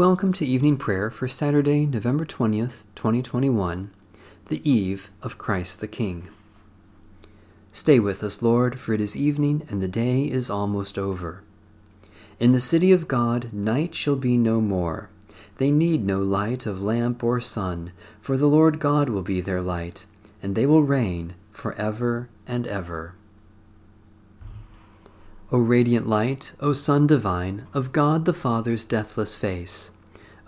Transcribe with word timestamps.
Welcome 0.00 0.32
to 0.32 0.46
evening 0.46 0.78
prayer 0.78 1.10
for 1.10 1.28
Saturday, 1.28 1.84
November 1.84 2.24
20th, 2.24 2.84
2021, 2.94 3.90
the 4.46 4.70
eve 4.70 5.10
of 5.20 5.36
Christ 5.36 5.80
the 5.80 5.88
King. 5.88 6.30
Stay 7.70 8.00
with 8.00 8.24
us, 8.24 8.40
Lord, 8.40 8.78
for 8.78 8.94
it 8.94 9.00
is 9.02 9.14
evening 9.14 9.66
and 9.68 9.82
the 9.82 9.88
day 9.88 10.24
is 10.24 10.48
almost 10.48 10.96
over. 10.96 11.42
In 12.38 12.52
the 12.52 12.60
city 12.60 12.92
of 12.92 13.08
God, 13.08 13.52
night 13.52 13.94
shall 13.94 14.16
be 14.16 14.38
no 14.38 14.62
more. 14.62 15.10
They 15.58 15.70
need 15.70 16.06
no 16.06 16.20
light 16.20 16.64
of 16.64 16.82
lamp 16.82 17.22
or 17.22 17.38
sun, 17.38 17.92
for 18.22 18.38
the 18.38 18.46
Lord 18.46 18.78
God 18.78 19.10
will 19.10 19.20
be 19.20 19.42
their 19.42 19.60
light, 19.60 20.06
and 20.42 20.54
they 20.54 20.64
will 20.64 20.82
reign 20.82 21.34
for 21.52 21.74
ever 21.74 22.30
and 22.46 22.66
ever. 22.66 23.16
O 25.52 25.58
radiant 25.58 26.08
light, 26.08 26.52
O 26.60 26.72
Sun 26.72 27.08
divine, 27.08 27.66
of 27.74 27.90
God 27.90 28.24
the 28.24 28.32
Father's 28.32 28.84
deathless 28.84 29.34
face, 29.34 29.90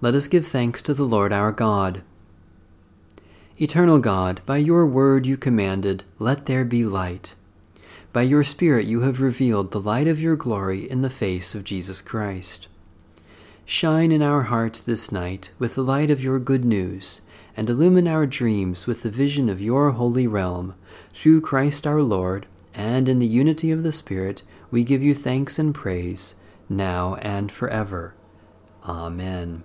Let 0.00 0.14
us 0.14 0.28
give 0.28 0.46
thanks 0.46 0.80
to 0.82 0.94
the 0.94 1.04
Lord 1.04 1.32
our 1.32 1.50
God. 1.50 2.02
Eternal 3.56 3.98
God, 3.98 4.40
by 4.46 4.58
your 4.58 4.86
word 4.86 5.26
you 5.26 5.36
commanded, 5.36 6.04
Let 6.20 6.46
there 6.46 6.64
be 6.64 6.84
light. 6.84 7.34
By 8.12 8.22
your 8.22 8.44
Spirit 8.44 8.86
you 8.86 9.00
have 9.00 9.20
revealed 9.20 9.72
the 9.72 9.80
light 9.80 10.06
of 10.06 10.20
your 10.20 10.36
glory 10.36 10.88
in 10.88 11.02
the 11.02 11.10
face 11.10 11.56
of 11.56 11.64
Jesus 11.64 12.00
Christ. 12.00 12.68
Shine 13.64 14.12
in 14.12 14.22
our 14.22 14.42
hearts 14.42 14.84
this 14.84 15.10
night 15.10 15.50
with 15.58 15.74
the 15.74 15.82
light 15.82 16.12
of 16.12 16.22
your 16.22 16.38
good 16.38 16.64
news, 16.64 17.22
and 17.56 17.68
illumine 17.68 18.06
our 18.06 18.24
dreams 18.24 18.86
with 18.86 19.02
the 19.02 19.10
vision 19.10 19.48
of 19.48 19.60
your 19.60 19.90
holy 19.90 20.28
realm, 20.28 20.74
through 21.12 21.40
Christ 21.40 21.88
our 21.88 22.02
Lord, 22.02 22.46
and 22.72 23.08
in 23.08 23.18
the 23.18 23.26
unity 23.26 23.72
of 23.72 23.82
the 23.82 23.90
Spirit, 23.90 24.44
we 24.70 24.84
give 24.84 25.02
you 25.02 25.12
thanks 25.12 25.58
and 25.58 25.74
praise, 25.74 26.36
now 26.68 27.16
and 27.16 27.50
forever. 27.50 28.14
Amen. 28.84 29.64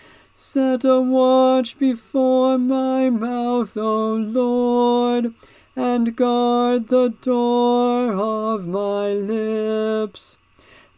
Set 0.43 0.83
a 0.83 0.99
watch 0.99 1.77
before 1.77 2.57
my 2.57 3.11
mouth, 3.11 3.77
O 3.77 4.15
Lord, 4.15 5.35
and 5.75 6.15
guard 6.15 6.87
the 6.87 7.09
door 7.21 8.13
of 8.13 8.67
my 8.67 9.13
lips. 9.13 10.39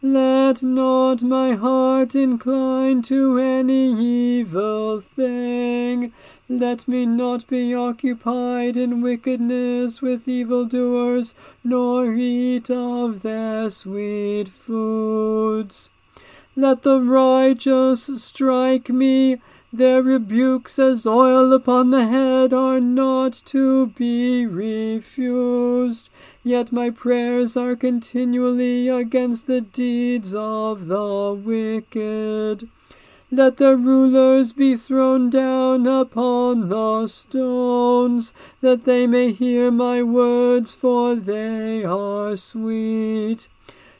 Let 0.00 0.62
not 0.62 1.22
my 1.22 1.52
heart 1.52 2.14
incline 2.14 3.02
to 3.02 3.38
any 3.38 3.92
evil 3.92 5.02
thing. 5.02 6.14
Let 6.48 6.88
me 6.88 7.04
not 7.04 7.46
be 7.46 7.74
occupied 7.74 8.78
in 8.78 9.02
wickedness 9.02 10.00
with 10.00 10.26
evildoers, 10.26 11.34
nor 11.62 12.14
eat 12.14 12.70
of 12.70 13.20
their 13.20 13.70
sweet 13.70 14.48
foods. 14.48 15.90
Let 16.56 16.82
the 16.82 17.00
righteous 17.00 18.22
strike 18.22 18.88
me. 18.88 19.40
Their 19.72 20.04
rebukes 20.04 20.78
as 20.78 21.04
oil 21.04 21.52
upon 21.52 21.90
the 21.90 22.06
head 22.06 22.52
are 22.52 22.80
not 22.80 23.42
to 23.46 23.88
be 23.88 24.46
refused. 24.46 26.10
Yet 26.44 26.70
my 26.70 26.90
prayers 26.90 27.56
are 27.56 27.74
continually 27.74 28.88
against 28.88 29.48
the 29.48 29.62
deeds 29.62 30.32
of 30.32 30.86
the 30.86 31.34
wicked. 31.34 32.68
Let 33.32 33.56
the 33.56 33.76
rulers 33.76 34.52
be 34.52 34.76
thrown 34.76 35.30
down 35.30 35.88
upon 35.88 36.68
the 36.68 37.08
stones, 37.08 38.32
that 38.60 38.84
they 38.84 39.08
may 39.08 39.32
hear 39.32 39.72
my 39.72 40.04
words, 40.04 40.72
for 40.72 41.16
they 41.16 41.84
are 41.84 42.36
sweet. 42.36 43.48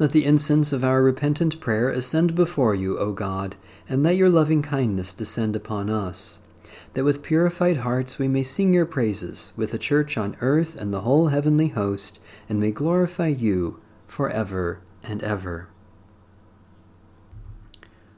Let 0.00 0.12
the 0.12 0.24
incense 0.24 0.72
of 0.72 0.84
our 0.84 1.02
repentant 1.02 1.58
prayer 1.58 1.88
ascend 1.88 2.36
before 2.36 2.72
you, 2.72 2.96
O 2.98 3.12
God, 3.12 3.56
and 3.88 4.00
let 4.00 4.14
your 4.14 4.28
loving 4.28 4.62
kindness 4.62 5.12
descend 5.12 5.56
upon 5.56 5.90
us, 5.90 6.38
that 6.94 7.02
with 7.02 7.20
purified 7.20 7.78
hearts 7.78 8.16
we 8.16 8.28
may 8.28 8.44
sing 8.44 8.72
your 8.72 8.86
praises 8.86 9.52
with 9.56 9.72
the 9.72 9.78
church 9.78 10.16
on 10.16 10.36
earth 10.40 10.76
and 10.76 10.94
the 10.94 11.00
whole 11.00 11.28
heavenly 11.28 11.68
host, 11.68 12.20
and 12.48 12.60
may 12.60 12.70
glorify 12.70 13.26
you 13.26 13.80
for 14.06 14.30
ever 14.30 14.80
and 15.02 15.20
ever. 15.24 15.68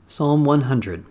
Psalm 0.06 0.44
100 0.44 1.06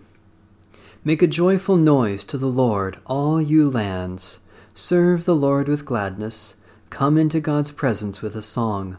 Make 1.02 1.22
a 1.22 1.26
joyful 1.26 1.78
noise 1.78 2.22
to 2.24 2.38
the 2.38 2.46
Lord, 2.46 2.98
all 3.06 3.42
you 3.42 3.68
lands. 3.68 4.38
Serve 4.72 5.24
the 5.24 5.34
Lord 5.34 5.66
with 5.66 5.84
gladness. 5.84 6.54
Come 6.90 7.18
into 7.18 7.40
God's 7.40 7.72
presence 7.72 8.22
with 8.22 8.36
a 8.36 8.42
song. 8.42 8.98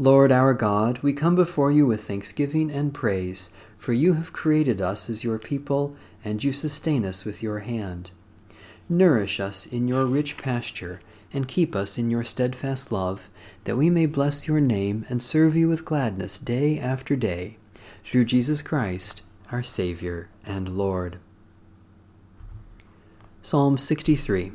Lord 0.00 0.32
our 0.32 0.54
God, 0.54 0.98
we 1.02 1.12
come 1.12 1.34
before 1.34 1.70
you 1.70 1.84
with 1.84 2.04
thanksgiving 2.04 2.70
and 2.70 2.94
praise, 2.94 3.50
for 3.76 3.92
you 3.92 4.14
have 4.14 4.32
created 4.32 4.80
us 4.80 5.10
as 5.10 5.24
your 5.24 5.38
people, 5.38 5.94
and 6.24 6.42
you 6.42 6.54
sustain 6.54 7.04
us 7.04 7.26
with 7.26 7.42
your 7.42 7.58
hand. 7.58 8.10
Nourish 8.88 9.38
us 9.40 9.66
in 9.66 9.88
your 9.88 10.06
rich 10.06 10.38
pasture, 10.38 11.02
and 11.34 11.46
keep 11.46 11.76
us 11.76 11.98
in 11.98 12.10
your 12.10 12.24
steadfast 12.24 12.90
love, 12.90 13.28
that 13.64 13.76
we 13.76 13.90
may 13.90 14.06
bless 14.06 14.48
your 14.48 14.58
name 14.58 15.04
and 15.10 15.22
serve 15.22 15.54
you 15.54 15.68
with 15.68 15.84
gladness 15.84 16.38
day 16.38 16.78
after 16.78 17.14
day, 17.14 17.58
through 18.02 18.24
Jesus 18.24 18.62
Christ, 18.62 19.20
our 19.52 19.62
Savior 19.62 20.30
and 20.46 20.78
Lord. 20.78 21.18
Psalm 23.42 23.76
63 23.76 24.52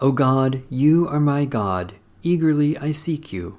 O 0.00 0.12
God, 0.12 0.62
you 0.70 1.06
are 1.08 1.20
my 1.20 1.44
God, 1.44 1.92
eagerly 2.22 2.78
I 2.78 2.92
seek 2.92 3.30
you. 3.30 3.58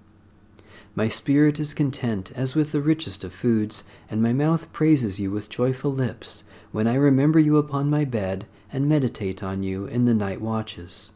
My 0.93 1.07
spirit 1.07 1.57
is 1.57 1.73
content 1.73 2.33
as 2.35 2.53
with 2.53 2.73
the 2.73 2.81
richest 2.81 3.23
of 3.23 3.33
foods, 3.33 3.85
and 4.09 4.21
my 4.21 4.33
mouth 4.33 4.71
praises 4.73 5.21
you 5.21 5.31
with 5.31 5.47
joyful 5.47 5.91
lips, 5.91 6.43
when 6.73 6.85
I 6.85 6.95
remember 6.95 7.39
you 7.39 7.55
upon 7.55 7.89
my 7.89 8.03
bed 8.03 8.45
and 8.73 8.89
meditate 8.89 9.41
on 9.41 9.63
you 9.63 9.85
in 9.85 10.03
the 10.03 10.13
night 10.13 10.41
watches. 10.41 11.13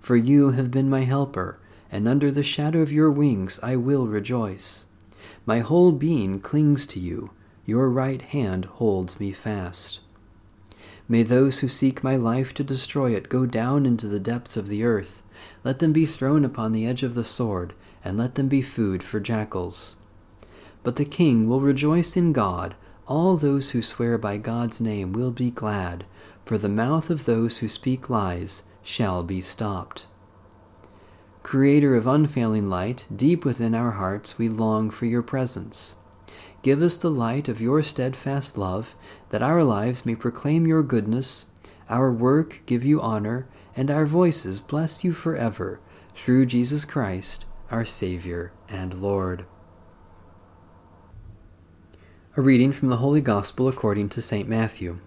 For 0.00 0.16
you 0.16 0.52
have 0.52 0.70
been 0.70 0.88
my 0.88 1.02
helper, 1.02 1.58
and 1.92 2.08
under 2.08 2.30
the 2.30 2.42
shadow 2.42 2.80
of 2.80 2.90
your 2.90 3.10
wings 3.10 3.60
I 3.62 3.76
will 3.76 4.06
rejoice. 4.06 4.86
My 5.44 5.58
whole 5.58 5.92
being 5.92 6.40
clings 6.40 6.86
to 6.86 7.00
you, 7.00 7.32
your 7.66 7.90
right 7.90 8.22
hand 8.22 8.64
holds 8.64 9.20
me 9.20 9.30
fast. 9.30 10.00
May 11.06 11.22
those 11.22 11.60
who 11.60 11.68
seek 11.68 12.02
my 12.02 12.16
life 12.16 12.54
to 12.54 12.64
destroy 12.64 13.14
it 13.14 13.28
go 13.28 13.44
down 13.44 13.84
into 13.84 14.08
the 14.08 14.18
depths 14.18 14.56
of 14.56 14.68
the 14.68 14.84
earth. 14.84 15.22
Let 15.64 15.80
them 15.80 15.92
be 15.92 16.06
thrown 16.06 16.46
upon 16.46 16.72
the 16.72 16.86
edge 16.86 17.02
of 17.02 17.14
the 17.14 17.24
sword 17.24 17.74
and 18.06 18.16
let 18.16 18.36
them 18.36 18.46
be 18.46 18.62
food 18.62 19.02
for 19.02 19.18
jackals. 19.18 19.96
But 20.84 20.94
the 20.94 21.04
king 21.04 21.48
will 21.48 21.60
rejoice 21.60 22.16
in 22.16 22.32
God. 22.32 22.76
All 23.08 23.36
those 23.36 23.70
who 23.70 23.82
swear 23.82 24.16
by 24.16 24.38
God's 24.38 24.80
name 24.80 25.12
will 25.12 25.32
be 25.32 25.50
glad, 25.50 26.06
for 26.44 26.56
the 26.56 26.68
mouth 26.68 27.10
of 27.10 27.24
those 27.24 27.58
who 27.58 27.68
speak 27.68 28.08
lies 28.08 28.62
shall 28.82 29.24
be 29.24 29.40
stopped. 29.40 30.06
Creator 31.42 31.96
of 31.96 32.06
unfailing 32.06 32.68
light, 32.68 33.06
deep 33.14 33.44
within 33.44 33.74
our 33.74 33.92
hearts 33.92 34.38
we 34.38 34.48
long 34.48 34.90
for 34.90 35.06
your 35.06 35.22
presence. 35.22 35.96
Give 36.62 36.82
us 36.82 36.96
the 36.96 37.10
light 37.10 37.48
of 37.48 37.60
your 37.60 37.82
steadfast 37.82 38.56
love, 38.56 38.96
that 39.30 39.42
our 39.42 39.62
lives 39.62 40.06
may 40.06 40.14
proclaim 40.14 40.66
your 40.66 40.82
goodness, 40.82 41.46
our 41.88 42.12
work 42.12 42.62
give 42.66 42.84
you 42.84 43.00
honor, 43.00 43.48
and 43.76 43.90
our 43.90 44.06
voices 44.06 44.60
bless 44.60 45.04
you 45.04 45.12
forever, 45.12 45.80
through 46.14 46.46
Jesus 46.46 46.84
Christ, 46.84 47.44
our 47.70 47.84
Savior 47.84 48.52
and 48.68 48.94
Lord. 48.94 49.44
A 52.36 52.42
reading 52.42 52.70
from 52.70 52.88
the 52.88 52.98
Holy 52.98 53.20
Gospel 53.20 53.66
according 53.66 54.08
to 54.10 54.22
St. 54.22 54.48
Matthew. 54.48 55.00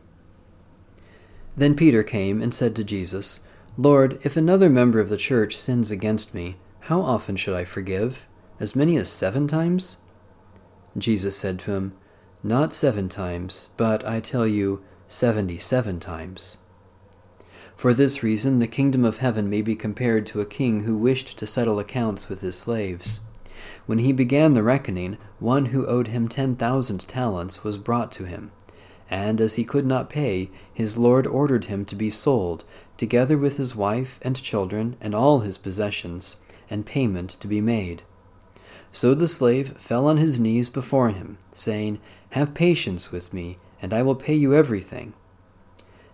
Then 1.55 1.75
Peter 1.75 2.03
came 2.03 2.41
and 2.41 2.53
said 2.53 2.75
to 2.75 2.83
Jesus, 2.83 3.41
Lord, 3.77 4.19
if 4.23 4.35
another 4.35 4.69
member 4.69 4.99
of 4.99 5.09
the 5.09 5.17
church 5.17 5.55
sins 5.55 5.91
against 5.91 6.33
me, 6.33 6.57
how 6.81 7.01
often 7.01 7.35
should 7.35 7.55
I 7.55 7.63
forgive? 7.63 8.27
As 8.59 8.75
many 8.75 8.97
as 8.97 9.09
seven 9.09 9.47
times? 9.47 9.97
Jesus 10.97 11.37
said 11.37 11.59
to 11.59 11.71
him, 11.71 11.93
Not 12.43 12.73
seven 12.73 13.09
times, 13.09 13.69
but 13.77 14.05
I 14.05 14.19
tell 14.19 14.47
you, 14.47 14.83
seventy 15.07 15.57
seven 15.57 15.99
times. 15.99 16.57
For 17.79 17.93
this 17.93 18.21
reason, 18.21 18.59
the 18.59 18.67
kingdom 18.67 19.05
of 19.05 19.19
heaven 19.19 19.49
may 19.49 19.61
be 19.61 19.73
compared 19.73 20.27
to 20.27 20.41
a 20.41 20.45
king 20.45 20.81
who 20.81 20.97
wished 20.97 21.37
to 21.37 21.47
settle 21.47 21.79
accounts 21.79 22.27
with 22.27 22.41
his 22.41 22.57
slaves. 22.57 23.21
When 23.85 23.99
he 23.99 24.11
began 24.11 24.51
the 24.51 24.63
reckoning, 24.63 25.17
one 25.39 25.67
who 25.67 25.87
owed 25.87 26.09
him 26.09 26.27
ten 26.27 26.57
thousand 26.57 27.07
talents 27.07 27.63
was 27.63 27.77
brought 27.77 28.11
to 28.11 28.25
him. 28.25 28.51
And 29.09 29.39
as 29.39 29.55
he 29.55 29.63
could 29.63 29.85
not 29.85 30.09
pay, 30.09 30.49
his 30.73 30.97
lord 30.97 31.25
ordered 31.25 31.65
him 31.67 31.85
to 31.85 31.95
be 31.95 32.09
sold, 32.09 32.65
together 32.97 33.37
with 33.37 33.55
his 33.55 33.77
wife 33.77 34.19
and 34.23 34.35
children 34.35 34.97
and 34.99 35.15
all 35.15 35.39
his 35.39 35.57
possessions, 35.57 36.35
and 36.69 36.85
payment 36.85 37.29
to 37.29 37.47
be 37.47 37.61
made. 37.61 38.03
So 38.91 39.13
the 39.13 39.25
slave 39.25 39.69
fell 39.77 40.05
on 40.05 40.17
his 40.17 40.37
knees 40.37 40.69
before 40.69 41.11
him, 41.11 41.37
saying, 41.53 42.01
Have 42.31 42.53
patience 42.53 43.13
with 43.13 43.31
me, 43.31 43.57
and 43.81 43.93
I 43.93 44.03
will 44.03 44.15
pay 44.15 44.35
you 44.35 44.53
everything. 44.53 45.13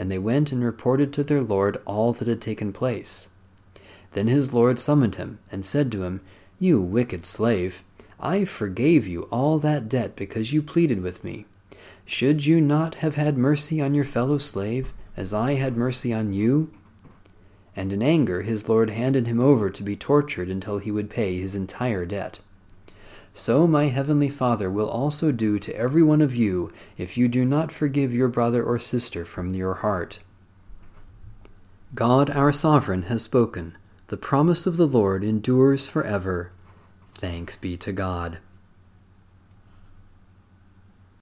and 0.00 0.10
they 0.10 0.18
went 0.18 0.50
and 0.50 0.64
reported 0.64 1.12
to 1.12 1.22
their 1.22 1.42
lord 1.42 1.76
all 1.84 2.14
that 2.14 2.26
had 2.26 2.40
taken 2.40 2.72
place. 2.72 3.28
Then 4.12 4.28
his 4.28 4.54
lord 4.54 4.78
summoned 4.78 5.16
him, 5.16 5.40
and 5.52 5.62
said 5.62 5.92
to 5.92 6.04
him, 6.04 6.22
You 6.58 6.80
wicked 6.80 7.26
slave, 7.26 7.84
I 8.18 8.46
forgave 8.46 9.06
you 9.06 9.24
all 9.24 9.58
that 9.58 9.90
debt 9.90 10.16
because 10.16 10.54
you 10.54 10.62
pleaded 10.62 11.02
with 11.02 11.22
me. 11.22 11.44
Should 12.06 12.46
you 12.46 12.62
not 12.62 12.94
have 12.96 13.16
had 13.16 13.36
mercy 13.36 13.78
on 13.78 13.94
your 13.94 14.06
fellow 14.06 14.38
slave, 14.38 14.94
as 15.18 15.34
I 15.34 15.56
had 15.56 15.76
mercy 15.76 16.14
on 16.14 16.32
you? 16.32 16.72
And 17.76 17.92
in 17.92 18.02
anger 18.02 18.40
his 18.40 18.70
lord 18.70 18.88
handed 18.88 19.26
him 19.26 19.38
over 19.38 19.68
to 19.68 19.82
be 19.82 19.96
tortured 19.96 20.48
until 20.48 20.78
he 20.78 20.90
would 20.90 21.10
pay 21.10 21.38
his 21.38 21.54
entire 21.54 22.06
debt 22.06 22.40
so 23.32 23.66
my 23.66 23.86
heavenly 23.86 24.28
Father 24.28 24.70
will 24.70 24.88
also 24.88 25.32
do 25.32 25.58
to 25.58 25.74
every 25.76 26.02
one 26.02 26.20
of 26.20 26.34
you 26.34 26.72
if 26.98 27.16
you 27.16 27.28
do 27.28 27.44
not 27.44 27.72
forgive 27.72 28.12
your 28.12 28.28
brother 28.28 28.62
or 28.62 28.78
sister 28.78 29.24
from 29.24 29.50
your 29.50 29.74
heart. 29.74 30.20
God 31.94 32.30
our 32.30 32.52
Sovereign 32.52 33.04
has 33.04 33.22
spoken. 33.22 33.76
The 34.08 34.16
promise 34.16 34.66
of 34.66 34.76
the 34.76 34.86
Lord 34.86 35.24
endures 35.24 35.86
forever. 35.86 36.52
Thanks 37.14 37.56
be 37.56 37.76
to 37.78 37.92
God. 37.92 38.38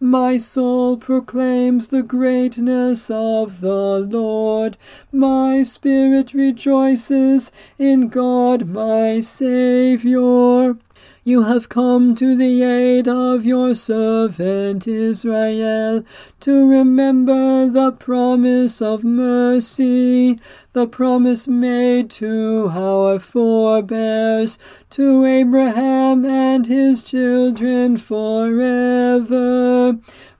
My 0.00 0.36
soul 0.36 0.98
proclaims 0.98 1.88
the 1.88 2.02
greatness 2.02 3.10
of 3.10 3.62
the 3.62 4.00
Lord. 4.00 4.76
My 5.10 5.62
spirit 5.62 6.34
rejoices 6.34 7.50
in 7.78 8.08
God 8.08 8.68
my 8.68 9.20
Saviour. 9.20 10.76
You 11.24 11.44
have 11.44 11.70
come 11.70 12.14
to 12.16 12.36
the 12.36 12.62
aid 12.62 13.08
of 13.08 13.46
your 13.46 13.74
servant 13.74 14.86
Israel, 14.86 16.04
to 16.40 16.68
remember 16.68 17.66
the 17.66 17.92
promise 17.92 18.82
of 18.82 19.02
mercy, 19.02 20.38
the 20.76 20.86
promise 20.86 21.48
made 21.48 22.10
to 22.10 22.70
our 22.70 23.18
forebears, 23.18 24.58
to 24.90 25.24
Abraham 25.24 26.26
and 26.26 26.66
his 26.66 27.02
children 27.02 27.96
forever. 27.96 29.18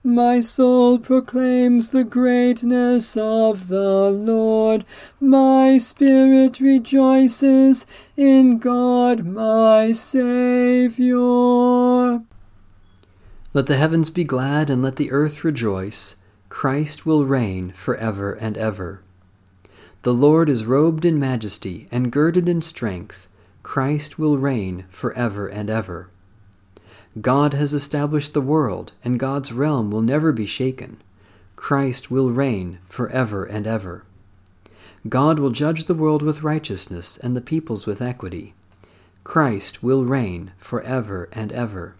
My 0.03 0.39
soul 0.39 0.99
proclaims 0.99 1.89
the 1.89 2.03
greatness 2.03 3.17
of 3.17 3.67
the 3.67 4.11
Lord. 4.11 4.85
My 5.19 5.79
spirit 5.79 6.59
rejoices 6.59 7.87
in 8.15 8.59
God 8.59 9.25
my 9.25 9.91
Saviour. 9.91 11.17
Let 13.53 13.65
the 13.65 13.77
heavens 13.77 14.11
be 14.11 14.23
glad 14.23 14.69
and 14.69 14.83
let 14.83 14.97
the 14.97 15.09
earth 15.09 15.43
rejoice. 15.43 16.15
Christ 16.49 17.07
will 17.07 17.25
reign 17.25 17.71
for 17.71 17.95
ever 17.95 18.33
and 18.33 18.55
ever. 18.55 19.01
The 20.03 20.13
Lord 20.13 20.49
is 20.49 20.65
robed 20.65 21.05
in 21.05 21.19
majesty 21.19 21.87
and 21.91 22.11
girded 22.11 22.47
in 22.47 22.61
strength. 22.61 23.27
Christ 23.63 24.17
will 24.17 24.37
reign 24.37 24.85
for 24.89 25.11
ever 25.13 25.47
and 25.47 25.69
ever. 25.69 26.09
God 27.19 27.53
has 27.53 27.73
established 27.73 28.33
the 28.33 28.41
world, 28.41 28.91
and 29.03 29.19
God's 29.19 29.51
realm 29.51 29.89
will 29.89 30.01
never 30.01 30.31
be 30.31 30.45
shaken. 30.45 31.01
Christ 31.55 32.11
will 32.11 32.31
reign 32.31 32.77
forever 32.85 33.43
and 33.43 33.65
ever. 33.65 34.03
God 35.09 35.39
will 35.39 35.49
judge 35.49 35.85
the 35.85 35.95
world 35.95 36.21
with 36.21 36.43
righteousness 36.43 37.17
and 37.17 37.35
the 37.35 37.41
peoples 37.41 37.87
with 37.87 38.01
equity. 38.01 38.53
Christ 39.23 39.81
will 39.83 40.05
reign 40.05 40.51
forever 40.57 41.27
and 41.33 41.51
ever. 41.51 41.95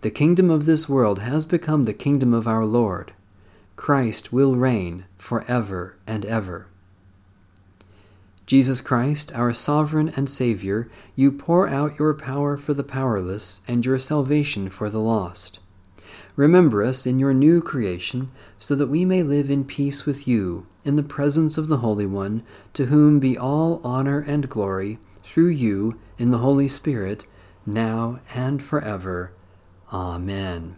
The 0.00 0.10
kingdom 0.10 0.50
of 0.50 0.64
this 0.64 0.88
world 0.88 1.20
has 1.20 1.44
become 1.44 1.82
the 1.82 1.94
kingdom 1.94 2.34
of 2.34 2.46
our 2.46 2.64
Lord. 2.64 3.12
Christ 3.76 4.32
will 4.32 4.54
reign 4.54 5.04
forever 5.18 5.96
and 6.06 6.24
ever. 6.24 6.66
Jesus 8.46 8.82
Christ, 8.82 9.32
our 9.34 9.54
sovereign 9.54 10.12
and 10.16 10.28
Savior, 10.28 10.90
you 11.14 11.32
pour 11.32 11.66
out 11.66 11.98
your 11.98 12.12
power 12.12 12.58
for 12.58 12.74
the 12.74 12.84
powerless 12.84 13.62
and 13.66 13.86
your 13.86 13.98
salvation 13.98 14.68
for 14.68 14.90
the 14.90 15.00
lost. 15.00 15.60
Remember 16.36 16.82
us 16.82 17.06
in 17.06 17.18
your 17.18 17.32
new 17.32 17.62
creation, 17.62 18.30
so 18.58 18.74
that 18.74 18.88
we 18.88 19.04
may 19.04 19.22
live 19.22 19.50
in 19.50 19.64
peace 19.64 20.04
with 20.04 20.28
you, 20.28 20.66
in 20.84 20.96
the 20.96 21.02
presence 21.02 21.56
of 21.56 21.68
the 21.68 21.78
Holy 21.78 22.06
One, 22.06 22.42
to 22.74 22.86
whom 22.86 23.18
be 23.18 23.38
all 23.38 23.80
honor 23.82 24.20
and 24.20 24.48
glory, 24.48 24.98
through 25.22 25.48
you, 25.48 25.98
in 26.18 26.30
the 26.30 26.38
Holy 26.38 26.68
Spirit, 26.68 27.24
now 27.64 28.20
and 28.34 28.62
forever. 28.62 29.32
Amen. 29.90 30.76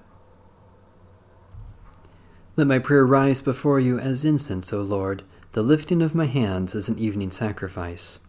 Let 2.54 2.68
my 2.68 2.78
prayer 2.78 3.06
rise 3.06 3.42
before 3.42 3.80
you 3.80 3.99
as 3.99 4.25
incense, 4.25 4.73
O 4.73 4.82
Lord 4.82 5.25
the 5.57 5.63
lifting 5.63 6.03
of 6.03 6.15
my 6.15 6.27
hands 6.27 6.75
as 6.75 6.91
an 6.91 6.99
evening 6.99 7.31
sacrifice. 7.31 8.21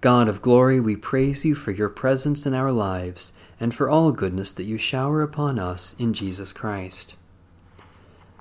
God 0.00 0.28
of 0.28 0.42
glory, 0.42 0.80
we 0.80 0.96
praise 0.96 1.44
you 1.44 1.54
for 1.54 1.70
your 1.70 1.88
presence 1.88 2.44
in 2.44 2.52
our 2.52 2.72
lives 2.72 3.32
and 3.60 3.72
for 3.72 3.88
all 3.88 4.10
goodness 4.10 4.50
that 4.54 4.64
you 4.64 4.76
shower 4.76 5.22
upon 5.22 5.56
us 5.60 5.94
in 5.96 6.12
Jesus 6.12 6.52
Christ. 6.52 7.14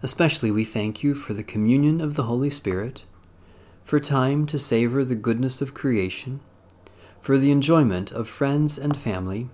Especially 0.01 0.49
we 0.49 0.65
thank 0.65 1.03
you 1.03 1.13
for 1.13 1.35
the 1.35 1.43
communion 1.43 2.01
of 2.01 2.15
the 2.15 2.23
Holy 2.23 2.49
Spirit, 2.49 3.03
for 3.83 3.99
time 3.99 4.47
to 4.47 4.57
savor 4.57 5.03
the 5.03 5.13
goodness 5.13 5.61
of 5.61 5.75
creation, 5.75 6.39
for 7.21 7.37
the 7.37 7.51
enjoyment 7.51 8.11
of 8.11 8.27
friends 8.27 8.79
and 8.79 8.97
family, 8.97 9.47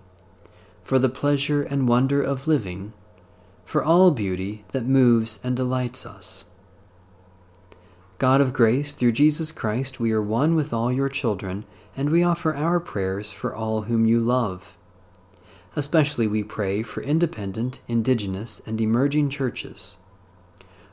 for 0.82 1.00
the 1.00 1.10
pleasure 1.10 1.64
and 1.64 1.90
wonder 1.90 2.24
of 2.24 2.48
living, 2.48 2.94
for 3.66 3.84
all 3.84 4.10
beauty 4.10 4.64
that 4.72 4.86
moves 4.86 5.38
and 5.44 5.58
delights 5.58 6.06
us. 6.06 6.46
God 8.20 8.42
of 8.42 8.52
grace, 8.52 8.92
through 8.92 9.14
Jesus 9.14 9.54
Christ, 9.54 10.02
we 10.02 10.12
are 10.12 10.22
one 10.22 10.54
with 10.54 10.74
all 10.74 10.92
your 10.92 11.08
children, 11.08 11.64
and 11.96 12.10
we 12.10 12.22
offer 12.22 12.54
our 12.54 12.82
prayers 12.82 13.32
for 13.32 13.56
all 13.56 13.84
whom 13.84 14.06
you 14.06 14.20
love. 14.20 14.78
Especially 15.74 16.28
we 16.28 16.44
pray 16.44 16.84
for 16.84 17.02
independent, 17.02 17.80
indigenous, 17.88 18.62
and 18.66 18.82
emerging 18.82 19.30
churches, 19.30 19.96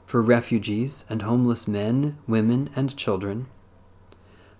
for 0.04 0.22
refugees 0.22 1.04
and 1.08 1.22
homeless 1.22 1.66
men, 1.66 2.16
women, 2.28 2.70
and 2.76 2.96
children, 2.96 3.48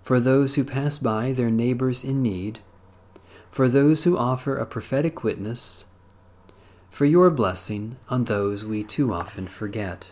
for 0.03 0.19
those 0.19 0.57
who 0.57 0.65
pass 0.65 0.99
by 0.99 1.31
their 1.31 1.53
neighbors 1.53 2.03
in 2.03 2.21
need, 2.21 2.59
for 3.49 3.69
those 3.69 4.03
who 4.03 4.19
offer 4.19 4.57
a 4.57 4.67
prophetic 4.67 5.23
witness, 5.23 5.85
for 6.91 7.05
your 7.05 7.31
blessing 7.31 7.97
on 8.09 8.25
those 8.25 8.67
we 8.67 8.83
too 8.83 9.15
often 9.15 9.47
forget. 9.47 10.11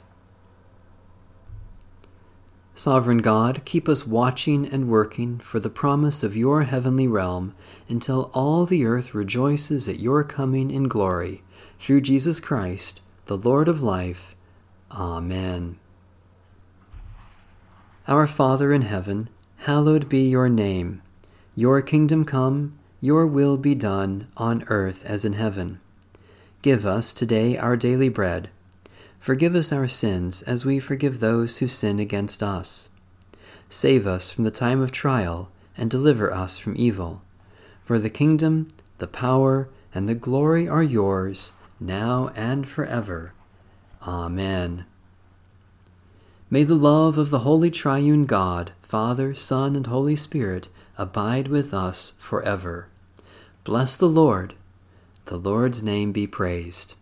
Sovereign 2.77 3.19
God, 3.19 3.65
keep 3.65 3.89
us 3.89 4.05
watching 4.05 4.67
and 4.67 4.89
working 4.89 5.39
for 5.39 5.61
the 5.61 5.71
promise 5.71 6.25
of 6.25 6.37
your 6.37 6.63
heavenly 6.63 7.07
realm 7.07 7.55
until 7.89 8.33
all 8.35 8.67
the 8.67 8.85
earth 8.85 9.15
rejoices 9.15 9.89
at 9.89 10.01
your 10.01 10.25
coming 10.25 10.73
in 10.73 10.89
glory. 10.89 11.43
Through 11.79 12.01
Jesus 12.01 12.41
Christ, 12.41 13.01
the 13.27 13.37
Lord 13.37 13.69
of 13.69 13.81
life. 13.81 14.35
Amen. 14.91 15.79
Our 18.09 18.27
Father 18.27 18.73
in 18.73 18.83
heaven, 18.83 19.29
hallowed 19.59 20.09
be 20.09 20.29
your 20.29 20.49
name. 20.49 21.01
Your 21.55 21.81
kingdom 21.81 22.25
come, 22.25 22.77
your 23.01 23.25
will 23.25 23.57
be 23.57 23.77
done, 23.77 24.27
on 24.37 24.65
earth 24.67 25.05
as 25.07 25.25
in 25.25 25.35
heaven. 25.35 25.79
Give 26.61 26.85
us 26.85 27.13
today 27.13 27.57
our 27.57 27.77
daily 27.77 28.09
bread 28.09 28.51
Forgive 29.25 29.55
us 29.55 29.73
our 29.73 29.89
sins 29.89 30.43
as 30.43 30.67
we 30.67 30.79
forgive 30.79 31.19
those 31.19 31.57
who 31.57 31.67
sin 31.67 31.99
against 31.99 32.43
us. 32.43 32.91
Save 33.71 34.07
us 34.07 34.31
from 34.31 34.45
the 34.45 34.51
time 34.51 34.83
of 34.83 34.93
trial 34.93 35.51
and 35.79 35.91
deliver 35.91 36.31
us 36.31 36.59
from 36.59 36.75
evil. 36.77 37.23
For 37.85 37.99
the 37.99 38.11
kingdom, 38.11 38.69
the 38.99 39.07
power, 39.07 39.71
and 39.95 40.07
the 40.07 40.15
glory 40.15 40.69
are 40.69 40.83
yours, 40.83 41.53
now 41.81 42.33
and 42.37 42.69
forever. 42.69 43.33
Amen. 44.07 44.85
May 46.51 46.65
the 46.65 46.75
love 46.75 47.17
of 47.17 47.31
the 47.31 47.39
Holy 47.49 47.71
Triune 47.71 48.27
God, 48.27 48.73
Father, 48.83 49.35
Son, 49.35 49.75
and 49.75 49.87
Holy 49.87 50.17
Spirit 50.17 50.69
abide 50.99 51.49
with 51.49 51.73
us 51.73 52.13
forever. 52.19 52.89
Bless 53.65 53.97
the 53.97 54.07
Lord. 54.07 54.53
The 55.25 55.39
Lord's 55.39 55.83
name 55.83 56.13
be 56.13 56.27
praised. 56.27 56.95